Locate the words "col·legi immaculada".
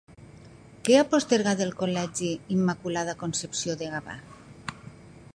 1.81-3.15